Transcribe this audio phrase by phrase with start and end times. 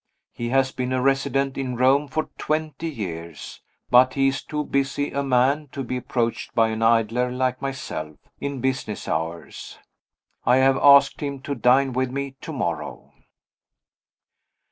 [0.33, 3.61] He has been a resident in Rome for twenty years
[3.91, 8.17] but he is too busy a man to be approached, by an idler like myself,
[8.39, 9.77] in business hours.
[10.43, 13.13] I have asked him to dine with me to morrow.